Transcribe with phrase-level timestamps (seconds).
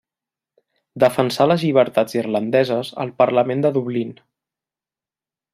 [1.03, 4.19] Defensà les llibertats irlandeses al parlament de Dublín.